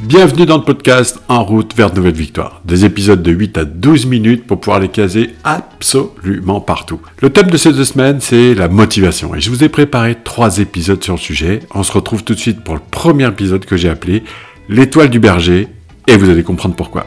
Bienvenue 0.00 0.46
dans 0.46 0.56
le 0.58 0.64
podcast 0.64 1.20
En 1.28 1.44
route 1.44 1.76
vers 1.76 1.90
de 1.90 1.96
nouvelles 1.96 2.12
victoires. 2.14 2.60
Des 2.64 2.84
épisodes 2.84 3.22
de 3.22 3.30
8 3.30 3.58
à 3.58 3.64
12 3.64 4.06
minutes 4.06 4.48
pour 4.48 4.58
pouvoir 4.58 4.80
les 4.80 4.88
caser 4.88 5.30
absolument 5.44 6.60
partout. 6.60 7.00
Le 7.20 7.30
thème 7.30 7.50
de 7.50 7.56
ces 7.56 7.72
deux 7.72 7.84
semaines, 7.84 8.20
c'est 8.20 8.54
la 8.54 8.66
motivation. 8.66 9.36
Et 9.36 9.40
je 9.40 9.50
vous 9.50 9.62
ai 9.62 9.68
préparé 9.68 10.16
trois 10.24 10.58
épisodes 10.58 11.04
sur 11.04 11.14
le 11.14 11.20
sujet. 11.20 11.60
On 11.72 11.84
se 11.84 11.92
retrouve 11.92 12.24
tout 12.24 12.34
de 12.34 12.40
suite 12.40 12.64
pour 12.64 12.74
le 12.74 12.80
premier 12.90 13.28
épisode 13.28 13.64
que 13.64 13.76
j'ai 13.76 13.90
appelé 13.90 14.24
L'étoile 14.68 15.10
du 15.10 15.20
berger. 15.20 15.68
Et 16.08 16.16
vous 16.16 16.28
allez 16.28 16.42
comprendre 16.42 16.74
pourquoi. 16.74 17.06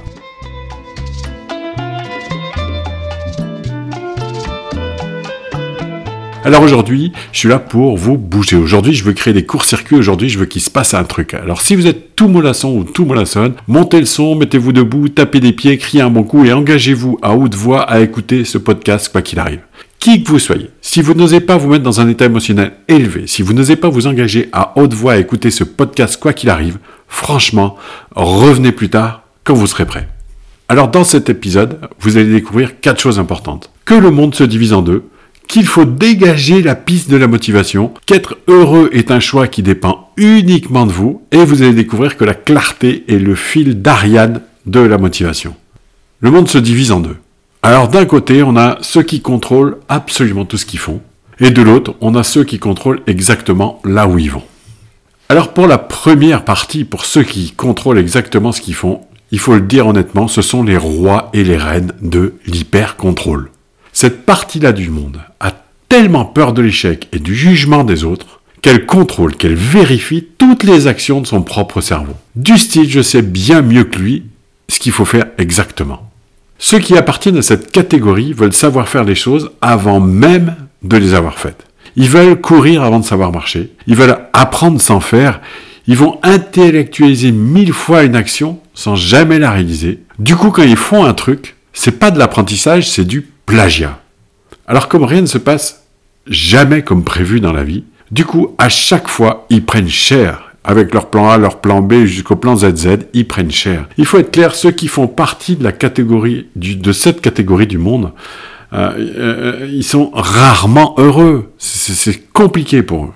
Alors 6.47 6.61
aujourd'hui, 6.61 7.11
je 7.33 7.39
suis 7.39 7.49
là 7.49 7.59
pour 7.59 7.97
vous 7.97 8.17
bouger. 8.17 8.55
Aujourd'hui, 8.55 8.93
je 8.93 9.03
veux 9.03 9.11
créer 9.11 9.33
des 9.33 9.45
courts-circuits. 9.45 9.97
Aujourd'hui, 9.97 10.29
je 10.29 10.39
veux 10.39 10.45
qu'il 10.45 10.61
se 10.61 10.69
passe 10.69 10.93
un 10.93 11.03
truc. 11.03 11.33
Alors 11.33 11.59
si 11.59 11.75
vous 11.75 11.87
êtes 11.87 12.15
tout 12.15 12.29
mollasson 12.29 12.73
ou 12.73 12.85
tout 12.85 13.03
mollassonne, 13.03 13.55
montez 13.67 13.99
le 13.99 14.05
son, 14.05 14.33
mettez-vous 14.33 14.71
debout, 14.71 15.09
tapez 15.09 15.41
des 15.41 15.51
pieds, 15.51 15.77
criez 15.77 16.03
un 16.03 16.09
bon 16.09 16.23
coup 16.23 16.45
et 16.45 16.53
engagez-vous 16.53 17.19
à 17.21 17.35
haute 17.35 17.53
voix 17.53 17.81
à 17.81 17.99
écouter 17.99 18.45
ce 18.45 18.57
podcast 18.57 19.09
quoi 19.11 19.21
qu'il 19.21 19.39
arrive. 19.39 19.59
Qui 19.99 20.23
que 20.23 20.29
vous 20.29 20.39
soyez, 20.39 20.69
si 20.79 21.01
vous 21.01 21.15
n'osez 21.15 21.41
pas 21.41 21.57
vous 21.57 21.67
mettre 21.67 21.83
dans 21.83 21.99
un 21.99 22.07
état 22.07 22.23
émotionnel 22.23 22.71
élevé, 22.87 23.27
si 23.27 23.41
vous 23.41 23.51
n'osez 23.51 23.75
pas 23.75 23.89
vous 23.89 24.07
engager 24.07 24.47
à 24.53 24.71
haute 24.77 24.93
voix 24.93 25.11
à 25.11 25.17
écouter 25.17 25.51
ce 25.51 25.65
podcast 25.65 26.17
quoi 26.17 26.31
qu'il 26.31 26.49
arrive, 26.49 26.77
franchement, 27.09 27.75
revenez 28.15 28.71
plus 28.71 28.87
tard 28.87 29.23
quand 29.43 29.53
vous 29.53 29.67
serez 29.67 29.85
prêt. 29.85 30.07
Alors 30.69 30.87
dans 30.87 31.03
cet 31.03 31.29
épisode, 31.29 31.89
vous 31.99 32.15
allez 32.15 32.31
découvrir 32.31 32.79
quatre 32.79 33.01
choses 33.01 33.19
importantes. 33.19 33.69
Que 33.83 33.95
le 33.95 34.11
monde 34.11 34.33
se 34.33 34.45
divise 34.45 34.71
en 34.71 34.81
deux, 34.81 35.03
qu'il 35.47 35.65
faut 35.65 35.85
dégager 35.85 36.61
la 36.61 36.75
piste 36.75 37.09
de 37.09 37.17
la 37.17 37.27
motivation, 37.27 37.93
qu'être 38.05 38.37
heureux 38.47 38.89
est 38.91 39.11
un 39.11 39.19
choix 39.19 39.47
qui 39.47 39.63
dépend 39.63 40.11
uniquement 40.17 40.85
de 40.85 40.91
vous, 40.91 41.21
et 41.31 41.43
vous 41.43 41.61
allez 41.61 41.73
découvrir 41.73 42.17
que 42.17 42.25
la 42.25 42.33
clarté 42.33 43.05
est 43.07 43.19
le 43.19 43.35
fil 43.35 43.81
d'Ariane 43.81 44.41
de 44.65 44.79
la 44.79 44.97
motivation. 44.97 45.55
Le 46.19 46.31
monde 46.31 46.49
se 46.49 46.57
divise 46.57 46.91
en 46.91 46.99
deux. 46.99 47.15
Alors 47.63 47.87
d'un 47.87 48.05
côté, 48.05 48.43
on 48.43 48.57
a 48.57 48.77
ceux 48.81 49.03
qui 49.03 49.21
contrôlent 49.21 49.77
absolument 49.89 50.45
tout 50.45 50.57
ce 50.57 50.65
qu'ils 50.65 50.79
font, 50.79 51.01
et 51.39 51.51
de 51.51 51.61
l'autre, 51.61 51.95
on 52.01 52.15
a 52.15 52.23
ceux 52.23 52.43
qui 52.43 52.59
contrôlent 52.59 53.01
exactement 53.07 53.81
là 53.85 54.07
où 54.07 54.17
ils 54.17 54.31
vont. 54.31 54.43
Alors 55.29 55.53
pour 55.53 55.67
la 55.67 55.77
première 55.77 56.45
partie, 56.45 56.85
pour 56.85 57.05
ceux 57.05 57.23
qui 57.23 57.51
contrôlent 57.51 57.97
exactement 57.97 58.51
ce 58.51 58.61
qu'ils 58.61 58.75
font, 58.75 59.01
il 59.31 59.39
faut 59.39 59.55
le 59.55 59.61
dire 59.61 59.87
honnêtement, 59.87 60.27
ce 60.27 60.41
sont 60.41 60.63
les 60.63 60.77
rois 60.77 61.29
et 61.33 61.43
les 61.43 61.57
reines 61.57 61.91
de 62.01 62.35
l'hyper-contrôle. 62.45 63.49
Cette 63.99 64.27
partie-là 64.27 64.73
du 64.73 64.91
monde 64.91 65.21
a 65.39 65.51
tellement 65.89 66.23
peur 66.23 66.53
de 66.53 66.61
l'échec 66.61 67.07
et 67.13 67.17
du 67.17 67.33
jugement 67.33 67.83
des 67.83 68.03
autres 68.03 68.41
qu'elle 68.61 68.85
contrôle, 68.85 69.35
qu'elle 69.35 69.55
vérifie 69.55 70.23
toutes 70.37 70.61
les 70.61 70.85
actions 70.85 71.19
de 71.19 71.25
son 71.25 71.41
propre 71.41 71.81
cerveau. 71.81 72.13
Du 72.35 72.59
style, 72.59 72.87
je 72.91 73.01
sais 73.01 73.23
bien 73.23 73.63
mieux 73.63 73.85
que 73.85 73.97
lui 73.97 74.25
ce 74.69 74.77
qu'il 74.77 74.91
faut 74.91 75.03
faire 75.03 75.25
exactement. 75.39 76.11
Ceux 76.59 76.77
qui 76.77 76.95
appartiennent 76.95 77.39
à 77.39 77.41
cette 77.41 77.71
catégorie 77.71 78.33
veulent 78.33 78.53
savoir 78.53 78.87
faire 78.87 79.03
les 79.03 79.15
choses 79.15 79.49
avant 79.61 79.99
même 79.99 80.55
de 80.83 80.97
les 80.97 81.15
avoir 81.15 81.39
faites. 81.39 81.65
Ils 81.95 82.07
veulent 82.07 82.39
courir 82.39 82.83
avant 82.83 82.99
de 82.99 83.03
savoir 83.03 83.31
marcher. 83.31 83.71
Ils 83.87 83.95
veulent 83.95 84.19
apprendre 84.31 84.79
sans 84.79 84.99
faire. 84.99 85.41
Ils 85.87 85.97
vont 85.97 86.19
intellectualiser 86.21 87.31
mille 87.31 87.73
fois 87.73 88.03
une 88.03 88.15
action 88.15 88.59
sans 88.75 88.95
jamais 88.95 89.39
la 89.39 89.49
réaliser. 89.49 90.03
Du 90.19 90.35
coup, 90.35 90.51
quand 90.51 90.61
ils 90.61 90.77
font 90.77 91.03
un 91.03 91.15
truc, 91.15 91.55
c'est 91.73 91.97
pas 91.97 92.11
de 92.11 92.19
l'apprentissage, 92.19 92.87
c'est 92.87 93.03
du 93.03 93.25
plagiat. 93.47 93.99
Alors 94.67 94.87
comme 94.87 95.03
rien 95.03 95.21
ne 95.21 95.25
se 95.25 95.39
passe 95.39 95.87
jamais 96.27 96.83
comme 96.83 97.03
prévu 97.03 97.39
dans 97.39 97.53
la 97.53 97.63
vie, 97.63 97.85
du 98.11 98.25
coup, 98.25 98.55
à 98.57 98.69
chaque 98.69 99.07
fois, 99.07 99.47
ils 99.49 99.65
prennent 99.65 99.89
cher. 99.89 100.43
Avec 100.63 100.93
leur 100.93 101.09
plan 101.09 101.29
A, 101.29 101.37
leur 101.37 101.61
plan 101.61 101.81
B 101.81 102.03
jusqu'au 102.05 102.35
plan 102.35 102.57
ZZ, 102.57 102.99
ils 103.13 103.25
prennent 103.25 103.51
cher. 103.51 103.87
Il 103.97 104.05
faut 104.05 104.17
être 104.17 104.31
clair, 104.31 104.53
ceux 104.53 104.71
qui 104.71 104.89
font 104.89 105.07
partie 105.07 105.55
de 105.55 106.91
cette 106.91 107.21
catégorie 107.21 107.67
du 107.67 107.77
monde, 107.77 108.11
euh, 108.73 108.91
euh, 108.97 109.69
ils 109.71 109.85
sont 109.85 110.11
rarement 110.13 110.93
heureux. 110.97 111.51
C'est 111.57 112.31
compliqué 112.33 112.83
pour 112.83 113.05
eux. 113.05 113.13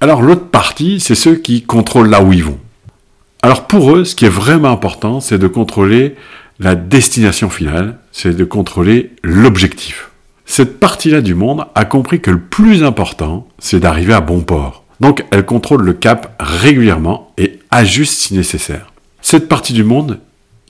Alors 0.00 0.22
l'autre 0.22 0.46
partie, 0.46 1.00
c'est 1.00 1.16
ceux 1.16 1.34
qui 1.34 1.62
contrôlent 1.62 2.10
là 2.10 2.22
où 2.22 2.32
ils 2.32 2.44
vont. 2.44 2.58
Alors 3.42 3.66
pour 3.66 3.96
eux, 3.96 4.04
ce 4.04 4.14
qui 4.14 4.24
est 4.24 4.30
vraiment 4.30 4.70
important, 4.70 5.20
c'est 5.20 5.38
de 5.38 5.48
contrôler 5.48 6.14
la 6.58 6.74
destination 6.74 7.50
finale, 7.50 7.98
c'est 8.12 8.36
de 8.36 8.44
contrôler 8.44 9.12
l'objectif. 9.22 10.10
Cette 10.46 10.78
partie-là 10.78 11.20
du 11.20 11.34
monde 11.34 11.66
a 11.74 11.84
compris 11.84 12.20
que 12.20 12.30
le 12.30 12.40
plus 12.40 12.82
important, 12.82 13.48
c'est 13.58 13.80
d'arriver 13.80 14.12
à 14.12 14.20
bon 14.20 14.40
port. 14.42 14.84
Donc 15.00 15.24
elle 15.30 15.44
contrôle 15.44 15.82
le 15.82 15.94
cap 15.94 16.36
régulièrement 16.38 17.32
et 17.38 17.58
ajuste 17.70 18.18
si 18.18 18.34
nécessaire. 18.34 18.92
Cette 19.22 19.48
partie 19.48 19.72
du 19.72 19.84
monde, 19.84 20.20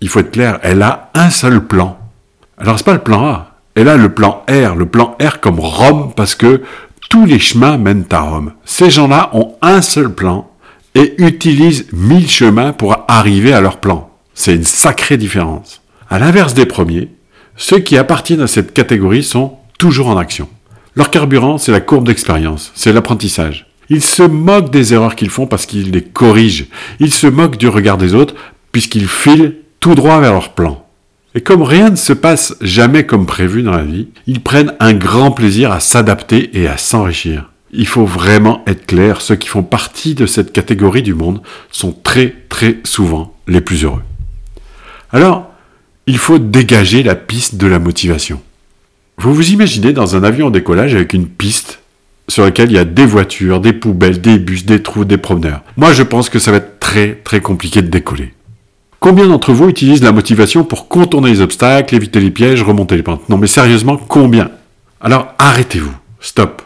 il 0.01 0.09
faut 0.09 0.21
être 0.21 0.31
clair, 0.31 0.59
elle 0.63 0.83
a 0.83 1.11
un 1.15 1.31
seul 1.31 1.67
plan. 1.67 1.99
Alors 2.57 2.79
c'est 2.79 2.85
pas 2.85 2.95
le 2.95 3.01
plan 3.01 3.27
A, 3.27 3.59
elle 3.75 3.89
a 3.89 3.97
le 3.97 4.15
plan 4.15 4.45
R, 4.49 4.77
le 4.77 4.87
plan 4.87 5.17
R 5.21 5.41
comme 5.41 5.61
Rome 5.61 6.13
parce 6.17 6.35
que 6.35 6.63
tous 7.11 7.27
les 7.27 7.39
chemins 7.39 7.77
mènent 7.77 8.07
à 8.11 8.21
Rome. 8.21 8.53
Ces 8.65 8.91
gens-là 8.91 9.31
ont 9.35 9.57
un 9.61 9.83
seul 9.83 10.13
plan 10.13 10.51
et 10.95 11.15
utilisent 11.19 11.89
mille 11.93 12.31
chemins 12.31 12.73
pour 12.73 13.05
arriver 13.09 13.53
à 13.53 13.61
leur 13.61 13.79
plan. 13.79 14.14
C'est 14.35 14.55
une 14.55 14.65
sacrée 14.65 15.17
différence. 15.17 15.81
À 16.11 16.19
l'inverse 16.19 16.55
des 16.55 16.67
premiers, 16.67 17.09
ceux 17.57 17.79
qui 17.79 17.97
appartiennent 17.97 18.41
à 18.41 18.47
cette 18.47 18.75
catégorie 18.75 19.23
sont 19.23 19.57
toujours 19.79 20.09
en 20.09 20.17
action. 20.17 20.49
Leur 20.97 21.11
carburant, 21.11 21.59
c'est 21.59 21.73
la 21.73 21.81
courbe 21.81 22.07
d'expérience, 22.07 22.73
c'est 22.75 22.93
l'apprentissage. 22.93 23.67
Ils 23.91 24.03
se 24.03 24.23
moquent 24.23 24.71
des 24.71 24.95
erreurs 24.95 25.17
qu'ils 25.17 25.31
font 25.31 25.47
parce 25.47 25.67
qu'ils 25.67 25.91
les 25.91 26.03
corrigent. 26.03 26.67
Ils 27.01 27.13
se 27.13 27.27
moquent 27.27 27.59
du 27.59 27.69
regard 27.69 27.99
des 27.99 28.15
autres 28.15 28.35
puisqu'ils 28.73 29.09
filent 29.09 29.57
tout 29.81 29.95
droit 29.95 30.21
vers 30.21 30.33
leur 30.33 30.55
plan. 30.55 30.85
Et 31.35 31.41
comme 31.41 31.63
rien 31.63 31.91
ne 31.91 31.97
se 31.97 32.13
passe 32.13 32.55
jamais 32.61 33.07
comme 33.07 33.27
prévu 33.27 33.63
dans 33.63 33.73
la 33.73 33.83
vie, 33.83 34.09
ils 34.27 34.41
prennent 34.41 34.75
un 34.79 34.95
grand 34.95 35.33
plaisir 35.33 35.73
à 35.73 35.81
s'adapter 35.81 36.59
et 36.59 36.69
à 36.69 36.77
s'enrichir. 36.77 37.51
Il 37.73 37.89
faut 37.89 38.07
vraiment 38.07 38.63
être 38.69 38.87
clair, 38.87 39.21
ceux 39.21 39.35
qui 39.35 39.49
font 39.49 39.65
partie 39.65 40.15
de 40.15 40.27
cette 40.27 40.53
catégorie 40.53 41.03
du 41.03 41.13
monde 41.13 41.43
sont 41.73 41.93
très 41.93 42.35
très 42.49 42.79
souvent 42.85 43.35
les 43.49 43.61
plus 43.61 43.85
heureux. 43.85 44.03
Alors, 45.15 45.49
il 46.09 46.19
faut 46.19 46.41
dégager 46.41 47.05
la 47.05 47.15
piste 47.15 47.55
de 47.55 47.69
la 47.69 47.79
motivation. 47.79 48.41
Vous 49.17 49.33
vous 49.33 49.53
imaginez 49.53 49.93
dans 49.93 50.17
un 50.17 50.25
avion 50.25 50.49
en 50.49 50.51
décollage 50.51 50.93
avec 50.97 51.15
une 51.15 51.29
piste 51.29 51.79
sur 52.29 52.43
laquelle 52.43 52.73
il 52.73 52.75
y 52.75 52.79
a 52.79 52.85
des 52.85 53.07
voitures, 53.07 53.61
des 53.61 53.73
poubelles, 53.73 54.21
des 54.21 54.41
bus, 54.41 54.67
des 54.67 54.83
trous, 54.83 55.05
des 55.05 55.17
promeneurs. 55.17 55.63
Moi, 55.77 55.93
je 55.93 56.03
pense 56.03 56.29
que 56.29 56.41
ça 56.41 56.51
va 56.51 56.57
être 56.57 56.81
très 56.81 57.15
très 57.23 57.41
compliqué 57.41 57.81
de 57.81 57.87
décoller. 57.87 58.35
Combien 58.99 59.29
d'entre 59.29 59.53
vous 59.53 59.69
utilisent 59.69 60.03
la 60.03 60.11
motivation 60.11 60.65
pour 60.65 60.89
contourner 60.89 61.31
les 61.31 61.41
obstacles, 61.41 61.95
éviter 61.95 62.19
les 62.19 62.33
pièges, 62.33 62.65
remonter 62.65 62.97
les 62.97 63.05
pentes? 63.05 63.29
Non 63.29 63.39
mais 63.39 63.47
sérieusement, 63.47 63.97
combien? 63.97 64.51
Alors 65.01 65.33
arrêtez-vous. 65.39 65.95
Stop. 66.19 66.63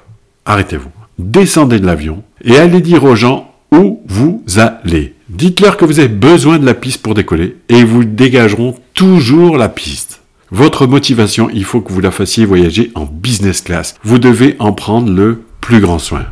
Arrêtez-vous. 0.46 0.88
Descendez 1.18 1.80
de 1.80 1.86
l'avion 1.86 2.22
et 2.42 2.56
allez 2.56 2.80
dire 2.80 3.04
aux 3.04 3.16
gens 3.16 3.52
où 3.72 4.00
vous 4.06 4.42
allez. 4.56 5.14
Dites-leur 5.38 5.76
que 5.76 5.84
vous 5.84 6.00
avez 6.00 6.08
besoin 6.08 6.58
de 6.58 6.66
la 6.66 6.74
piste 6.74 7.00
pour 7.00 7.14
décoller 7.14 7.58
et 7.68 7.84
vous 7.84 8.02
dégageront 8.02 8.74
toujours 8.92 9.56
la 9.56 9.68
piste. 9.68 10.20
Votre 10.50 10.88
motivation, 10.88 11.48
il 11.48 11.62
faut 11.64 11.80
que 11.80 11.92
vous 11.92 12.00
la 12.00 12.10
fassiez 12.10 12.44
voyager 12.44 12.90
en 12.96 13.04
business 13.04 13.60
class. 13.60 13.94
Vous 14.02 14.18
devez 14.18 14.56
en 14.58 14.72
prendre 14.72 15.12
le 15.12 15.44
plus 15.60 15.78
grand 15.78 16.00
soin. 16.00 16.26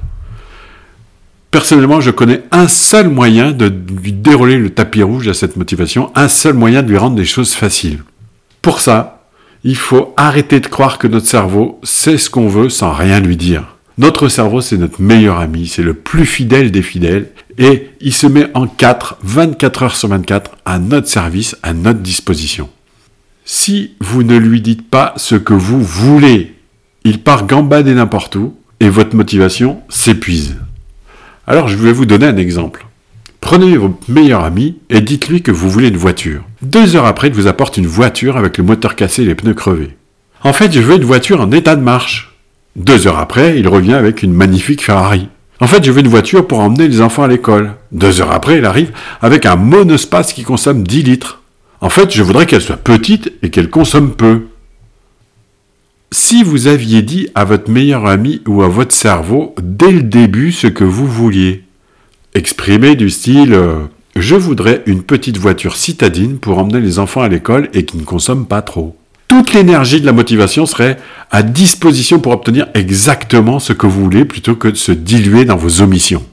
Personnellement, 1.53 2.01
je 2.01 2.11
connais 2.11 2.43
un 2.51 2.67
seul 2.67 3.09
moyen 3.09 3.53
de 3.53 3.73
lui 4.03 4.13
dérouler 4.13 4.59
le 4.59 4.71
tapis 4.71 5.05
rouge 5.05 5.29
à 5.29 5.35
cette 5.35 5.57
motivation, 5.57 6.11
un 6.17 6.27
seul 6.27 6.55
moyen 6.55 6.83
de 6.83 6.89
lui 6.89 6.99
rendre 6.99 7.15
des 7.15 7.25
choses 7.25 7.55
faciles. 7.55 8.03
Pour 8.61 8.81
ça, 8.81 9.29
il 9.63 9.77
faut 9.77 10.15
arrêter 10.17 10.59
de 10.59 10.67
croire 10.67 10.99
que 10.99 11.07
notre 11.07 11.29
cerveau 11.29 11.79
sait 11.85 12.19
ce 12.19 12.29
qu'on 12.29 12.49
veut 12.49 12.71
sans 12.71 12.93
rien 12.93 13.21
lui 13.21 13.37
dire. 13.37 13.76
Notre 13.99 14.29
cerveau, 14.29 14.61
c'est 14.61 14.77
notre 14.77 15.01
meilleur 15.01 15.41
ami, 15.41 15.67
c'est 15.69 15.83
le 15.83 15.95
plus 15.95 16.27
fidèle 16.27 16.71
des 16.71 16.83
fidèles, 16.83 17.31
et 17.57 17.89
il 18.01 18.13
se 18.13 18.27
met 18.27 18.51
en 18.55 18.67
4, 18.67 19.19
24 19.23 19.83
heures 19.83 19.97
sur 19.97 20.09
24, 20.11 20.51
à 20.67 20.79
notre 20.79 21.09
service, 21.09 21.57
à 21.63 21.73
notre 21.73 22.01
disposition. 22.01 22.69
Si 23.47 23.93
vous 24.01 24.23
ne 24.23 24.37
lui 24.37 24.61
dites 24.61 24.91
pas 24.91 25.15
ce 25.17 25.35
que 25.35 25.55
vous 25.55 25.83
voulez, 25.83 26.55
il 27.05 27.23
part 27.23 27.47
gambader 27.47 27.95
n'importe 27.95 28.37
où, 28.37 28.55
et 28.81 28.91
votre 28.91 29.17
motivation 29.17 29.81
s'épuise. 29.89 30.57
Alors 31.47 31.69
je 31.69 31.77
vais 31.77 31.93
vous 31.93 32.05
donner 32.07 32.27
un 32.27 32.37
exemple. 32.37 32.87
Prenez 33.41 33.77
votre 33.77 33.95
meilleur 34.09 34.45
ami 34.45 34.77
et 34.91 35.01
dites-lui 35.01 35.41
que 35.41 35.53
vous 35.53 35.71
voulez 35.71 35.89
une 35.89 35.97
voiture. 35.97 36.43
Deux 36.61 36.97
heures 36.97 37.07
après, 37.07 37.29
il 37.29 37.35
vous 37.35 37.47
apporte 37.47 37.77
une 37.77 37.87
voiture 37.87 38.37
avec 38.37 38.59
le 38.59 38.65
moteur 38.65 38.97
cassé 38.97 39.23
et 39.23 39.27
les 39.27 39.35
pneus 39.37 39.55
crevés. 39.55 39.97
En 40.43 40.53
fait, 40.53 40.73
je 40.73 40.81
veux 40.81 40.97
une 40.97 41.05
voiture 41.05 41.41
en 41.41 41.53
état 41.53 41.77
de 41.77 41.83
marche. 41.83 42.36
Deux 42.77 43.07
heures 43.07 43.19
après, 43.19 43.59
il 43.59 43.69
revient 43.69 43.95
avec 43.95 44.23
une 44.23 44.35
magnifique 44.35 44.85
Ferrari. 44.85 45.29
En 45.61 45.67
fait, 45.67 45.83
je 45.83 45.91
veux 45.91 46.01
une 46.01 46.09
voiture 46.09 46.47
pour 46.47 46.61
emmener 46.61 46.87
les 46.87 47.01
enfants 47.01 47.23
à 47.23 47.29
l'école. 47.29 47.73
Deux 47.91 48.21
heures 48.21 48.33
après, 48.33 48.59
il 48.59 48.67
arrive 48.67 48.93
avec 49.23 49.47
un 49.47 49.57
monospace 49.57 50.35
qui 50.35 50.43
consomme 50.43 50.83
10 50.83 51.03
litres. 51.03 51.43
En 51.81 51.89
fait, 51.89 52.13
je 52.13 52.23
voudrais 52.23 52.45
qu'elle 52.45 52.61
soit 52.61 52.77
petite 52.77 53.33
et 53.43 53.49
qu'elle 53.49 53.71
consomme 53.71 54.13
peu. 54.15 54.43
si 56.13 56.43
vous 56.43 56.67
aviez 56.67 57.03
dit 57.03 57.29
à 57.35 57.45
votre 57.45 57.71
meilleur 57.71 58.07
ami 58.07 58.41
ou 58.47 58.63
à 58.63 58.69
votre 58.69 58.95
cerveau 58.95 59.55
dès 59.61 59.91
le 59.91 60.03
début 60.03 60.53
ce 60.53 60.67
que 60.67 60.85
vous 60.85 61.07
vouliez. 61.07 61.65
Exprimez 62.35 62.95
du 62.95 63.11
style 63.11 63.55
euh, 63.55 63.85
Je 64.15 64.37
voudrais 64.37 64.83
une 64.87 65.03
petite 65.03 65.39
voiture 65.39 65.77
citadine 65.77 66.39
pour 66.39 66.59
emmener 66.59 66.81
les 66.81 66.99
enfants 66.99 67.23
à 67.23 67.29
l'école 67.29 67.69
et 67.73 67.87
qui 67.87 67.97
ne 67.97 68.05
consomme 68.05 68.47
pas 68.47 68.63
trop. 68.63 68.97
Toute 69.37 69.53
l'énergie 69.53 70.01
de 70.01 70.07
la 70.07 70.15
motivation 70.15 70.65
serait 70.65 70.97
à 71.31 71.43
disposition 71.43 72.21
pour 72.21 72.33
obtenir 72.33 72.69
exactement 72.73 73.59
ce 73.59 73.75
que 73.75 73.87
vous 73.87 74.03
voulez 74.03 74.25
plutôt 74.25 74.55
que 74.55 74.69
de 74.69 74.77
se 74.77 74.93
diluer 74.93 75.45
dans 75.45 75.59
vos 75.59 75.83
omissions. 75.83 76.25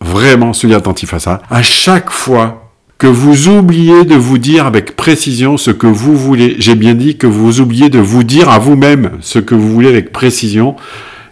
Vraiment, 0.00 0.52
soyez 0.52 0.76
attentif 0.76 1.14
à 1.14 1.18
ça. 1.18 1.42
À 1.50 1.64
chaque 1.64 2.10
fois 2.10 2.70
que 2.96 3.08
vous 3.08 3.48
oubliez 3.48 4.04
de 4.04 4.14
vous 4.14 4.38
dire 4.38 4.66
avec 4.66 4.94
précision 4.94 5.56
ce 5.56 5.72
que 5.72 5.88
vous 5.88 6.16
voulez. 6.16 6.54
J'ai 6.60 6.76
bien 6.76 6.94
dit 6.94 7.16
que 7.16 7.26
vous 7.26 7.60
oubliez 7.60 7.88
de 7.88 7.98
vous 7.98 8.22
dire 8.22 8.50
à 8.50 8.60
vous-même 8.60 9.18
ce 9.20 9.40
que 9.40 9.56
vous 9.56 9.72
voulez 9.72 9.88
avec 9.88 10.12
précision 10.12 10.76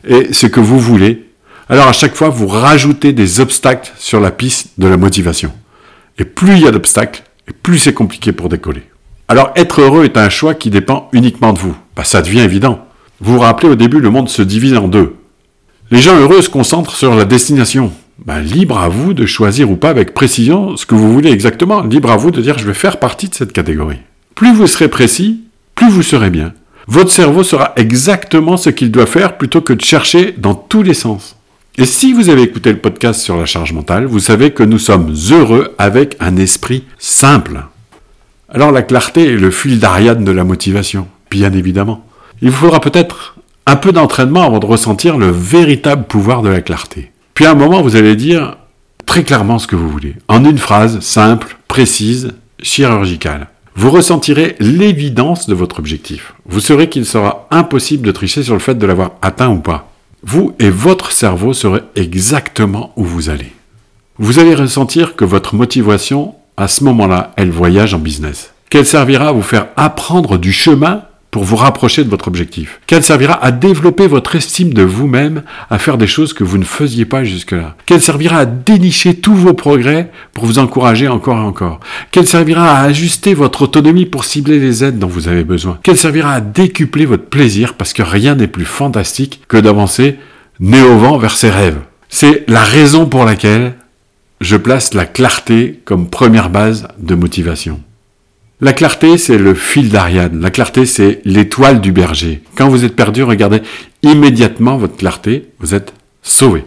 et 0.04 0.32
ce 0.32 0.48
que 0.48 0.58
vous 0.58 0.80
voulez. 0.80 1.26
Alors 1.68 1.86
à 1.86 1.92
chaque 1.92 2.16
fois, 2.16 2.30
vous 2.30 2.48
rajoutez 2.48 3.12
des 3.12 3.38
obstacles 3.38 3.92
sur 3.96 4.18
la 4.18 4.32
piste 4.32 4.70
de 4.78 4.88
la 4.88 4.96
motivation. 4.96 5.52
Et 6.18 6.24
plus 6.24 6.54
il 6.54 6.62
y 6.62 6.66
a 6.66 6.72
d'obstacles, 6.72 7.22
et 7.46 7.52
plus 7.52 7.78
c'est 7.78 7.94
compliqué 7.94 8.32
pour 8.32 8.48
décoller. 8.48 8.82
Alors 9.28 9.52
être 9.56 9.80
heureux 9.80 10.04
est 10.04 10.16
un 10.16 10.28
choix 10.28 10.54
qui 10.54 10.70
dépend 10.70 11.08
uniquement 11.12 11.52
de 11.52 11.58
vous. 11.58 11.76
Bah, 11.96 12.04
ça 12.04 12.22
devient 12.22 12.40
évident. 12.40 12.86
Vous 13.20 13.34
vous 13.34 13.40
rappelez 13.40 13.68
au 13.68 13.74
début, 13.74 14.00
le 14.00 14.10
monde 14.10 14.28
se 14.28 14.42
divise 14.42 14.76
en 14.76 14.88
deux. 14.88 15.16
Les 15.90 16.00
gens 16.00 16.18
heureux 16.18 16.42
se 16.42 16.50
concentrent 16.50 16.96
sur 16.96 17.14
la 17.14 17.24
destination, 17.24 17.92
ben, 18.24 18.40
libre 18.40 18.78
à 18.78 18.88
vous 18.88 19.14
de 19.14 19.26
choisir 19.26 19.70
ou 19.70 19.76
pas 19.76 19.90
avec 19.90 20.14
précision 20.14 20.76
ce 20.76 20.86
que 20.86 20.94
vous 20.94 21.12
voulez 21.12 21.30
exactement. 21.30 21.82
Libre 21.82 22.10
à 22.10 22.16
vous 22.16 22.30
de 22.30 22.40
dire 22.40 22.58
je 22.58 22.66
vais 22.66 22.74
faire 22.74 22.98
partie 22.98 23.28
de 23.28 23.34
cette 23.34 23.52
catégorie. 23.52 23.98
Plus 24.34 24.54
vous 24.54 24.66
serez 24.66 24.88
précis, 24.88 25.42
plus 25.74 25.88
vous 25.88 26.02
serez 26.02 26.30
bien. 26.30 26.52
Votre 26.86 27.10
cerveau 27.10 27.42
saura 27.42 27.72
exactement 27.76 28.56
ce 28.56 28.70
qu'il 28.70 28.90
doit 28.90 29.06
faire 29.06 29.36
plutôt 29.36 29.62
que 29.62 29.72
de 29.72 29.80
chercher 29.80 30.34
dans 30.36 30.54
tous 30.54 30.82
les 30.82 30.94
sens. 30.94 31.36
Et 31.76 31.86
si 31.86 32.12
vous 32.12 32.28
avez 32.28 32.42
écouté 32.42 32.72
le 32.72 32.78
podcast 32.78 33.20
sur 33.20 33.36
la 33.36 33.46
charge 33.46 33.72
mentale, 33.72 34.04
vous 34.04 34.20
savez 34.20 34.52
que 34.52 34.62
nous 34.62 34.78
sommes 34.78 35.14
heureux 35.30 35.74
avec 35.78 36.16
un 36.20 36.36
esprit 36.36 36.84
simple. 36.98 37.64
Alors 38.54 38.70
la 38.70 38.82
clarté 38.82 39.32
est 39.32 39.36
le 39.36 39.50
fil 39.50 39.80
d'Ariane 39.80 40.24
de 40.24 40.30
la 40.30 40.44
motivation, 40.44 41.08
bien 41.28 41.52
évidemment. 41.52 42.06
Il 42.40 42.50
vous 42.50 42.56
faudra 42.56 42.78
peut-être 42.78 43.34
un 43.66 43.74
peu 43.74 43.90
d'entraînement 43.90 44.44
avant 44.44 44.60
de 44.60 44.66
ressentir 44.66 45.18
le 45.18 45.28
véritable 45.28 46.04
pouvoir 46.04 46.40
de 46.40 46.50
la 46.50 46.60
clarté. 46.60 47.10
Puis 47.34 47.46
à 47.46 47.50
un 47.50 47.56
moment, 47.56 47.82
vous 47.82 47.96
allez 47.96 48.14
dire 48.14 48.56
très 49.06 49.24
clairement 49.24 49.58
ce 49.58 49.66
que 49.66 49.74
vous 49.74 49.88
voulez, 49.88 50.14
en 50.28 50.44
une 50.44 50.58
phrase 50.58 51.00
simple, 51.00 51.56
précise, 51.66 52.32
chirurgicale. 52.62 53.48
Vous 53.74 53.90
ressentirez 53.90 54.54
l'évidence 54.60 55.48
de 55.48 55.54
votre 55.54 55.80
objectif. 55.80 56.32
Vous 56.46 56.60
saurez 56.60 56.88
qu'il 56.88 57.06
sera 57.06 57.48
impossible 57.50 58.06
de 58.06 58.12
tricher 58.12 58.44
sur 58.44 58.54
le 58.54 58.60
fait 58.60 58.78
de 58.78 58.86
l'avoir 58.86 59.14
atteint 59.20 59.50
ou 59.50 59.58
pas. 59.58 59.90
Vous 60.22 60.54
et 60.60 60.70
votre 60.70 61.10
cerveau 61.10 61.54
saurez 61.54 61.82
exactement 61.96 62.92
où 62.94 63.02
vous 63.02 63.30
allez. 63.30 63.52
Vous 64.18 64.38
allez 64.38 64.54
ressentir 64.54 65.16
que 65.16 65.24
votre 65.24 65.56
motivation, 65.56 66.36
à 66.56 66.68
ce 66.68 66.84
moment-là, 66.84 67.32
elle 67.36 67.50
voyage 67.50 67.94
en 67.94 67.98
business. 67.98 68.52
Qu'elle 68.70 68.86
servira 68.86 69.28
à 69.28 69.32
vous 69.32 69.42
faire 69.42 69.68
apprendre 69.76 70.38
du 70.38 70.52
chemin 70.52 71.02
pour 71.34 71.42
vous 71.42 71.56
rapprocher 71.56 72.04
de 72.04 72.08
votre 72.08 72.28
objectif, 72.28 72.80
qu'elle 72.86 73.02
servira 73.02 73.44
à 73.44 73.50
développer 73.50 74.06
votre 74.06 74.36
estime 74.36 74.72
de 74.72 74.84
vous-même, 74.84 75.42
à 75.68 75.80
faire 75.80 75.98
des 75.98 76.06
choses 76.06 76.32
que 76.32 76.44
vous 76.44 76.58
ne 76.58 76.64
faisiez 76.64 77.06
pas 77.06 77.24
jusque-là, 77.24 77.74
qu'elle 77.86 78.00
servira 78.00 78.38
à 78.38 78.46
dénicher 78.46 79.14
tous 79.14 79.34
vos 79.34 79.52
progrès 79.52 80.12
pour 80.32 80.46
vous 80.46 80.60
encourager 80.60 81.08
encore 81.08 81.38
et 81.38 81.40
encore, 81.40 81.80
qu'elle 82.12 82.28
servira 82.28 82.78
à 82.78 82.84
ajuster 82.84 83.34
votre 83.34 83.62
autonomie 83.62 84.06
pour 84.06 84.24
cibler 84.24 84.60
les 84.60 84.84
aides 84.84 85.00
dont 85.00 85.08
vous 85.08 85.26
avez 85.26 85.42
besoin, 85.42 85.80
qu'elle 85.82 85.96
servira 85.96 86.34
à 86.34 86.40
décupler 86.40 87.04
votre 87.04 87.24
plaisir 87.24 87.74
parce 87.74 87.92
que 87.92 88.04
rien 88.04 88.36
n'est 88.36 88.46
plus 88.46 88.64
fantastique 88.64 89.40
que 89.48 89.56
d'avancer 89.56 90.20
nez 90.60 90.82
au 90.82 90.98
vent 90.98 91.18
vers 91.18 91.34
ses 91.34 91.50
rêves? 91.50 91.78
C'est 92.08 92.44
la 92.46 92.62
raison 92.62 93.06
pour 93.06 93.24
laquelle 93.24 93.74
je 94.44 94.56
place 94.56 94.94
la 94.94 95.06
clarté 95.06 95.80
comme 95.84 96.08
première 96.08 96.50
base 96.50 96.86
de 96.98 97.14
motivation. 97.14 97.80
La 98.60 98.72
clarté, 98.72 99.18
c'est 99.18 99.38
le 99.38 99.54
fil 99.54 99.88
d'Ariane. 99.88 100.40
La 100.40 100.50
clarté, 100.50 100.86
c'est 100.86 101.20
l'étoile 101.24 101.80
du 101.80 101.92
berger. 101.92 102.42
Quand 102.56 102.68
vous 102.68 102.84
êtes 102.84 102.94
perdu, 102.94 103.22
regardez 103.22 103.62
immédiatement 104.02 104.76
votre 104.76 104.96
clarté, 104.96 105.48
vous 105.58 105.74
êtes 105.74 105.92
sauvé. 106.22 106.64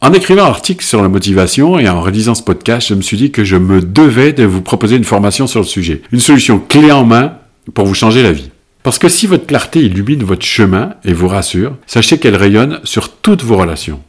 En 0.00 0.12
écrivant 0.12 0.44
un 0.44 0.48
article 0.48 0.84
sur 0.84 1.02
la 1.02 1.08
motivation 1.08 1.78
et 1.78 1.88
en 1.88 2.00
réalisant 2.02 2.36
ce 2.36 2.42
podcast, 2.42 2.88
je 2.88 2.94
me 2.94 3.02
suis 3.02 3.16
dit 3.16 3.32
que 3.32 3.42
je 3.42 3.56
me 3.56 3.80
devais 3.80 4.32
de 4.32 4.44
vous 4.44 4.62
proposer 4.62 4.96
une 4.96 5.04
formation 5.04 5.46
sur 5.46 5.60
le 5.60 5.66
sujet. 5.66 6.02
Une 6.12 6.20
solution 6.20 6.60
clé 6.60 6.92
en 6.92 7.04
main 7.04 7.38
pour 7.74 7.86
vous 7.86 7.94
changer 7.94 8.22
la 8.22 8.32
vie. 8.32 8.50
Parce 8.82 8.98
que 8.98 9.08
si 9.08 9.26
votre 9.26 9.46
clarté 9.46 9.80
illumine 9.80 10.22
votre 10.22 10.46
chemin 10.46 10.94
et 11.04 11.12
vous 11.12 11.26
rassure, 11.26 11.74
sachez 11.86 12.18
qu'elle 12.18 12.36
rayonne 12.36 12.80
sur 12.84 13.10
toutes 13.10 13.42
vos 13.42 13.56
relations. 13.56 14.00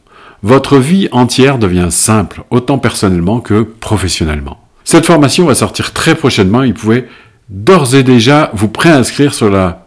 Votre 0.42 0.78
vie 0.78 1.08
entière 1.12 1.58
devient 1.58 1.88
simple, 1.90 2.44
autant 2.50 2.78
personnellement 2.78 3.40
que 3.40 3.60
professionnellement. 3.62 4.58
Cette 4.84 5.04
formation 5.04 5.44
va 5.44 5.54
sortir 5.54 5.92
très 5.92 6.14
prochainement. 6.14 6.64
Vous 6.64 6.72
pouvez 6.72 7.04
d'ores 7.50 7.94
et 7.94 8.02
déjà 8.02 8.50
vous 8.54 8.68
préinscrire 8.68 9.34
sur 9.34 9.50
la, 9.50 9.86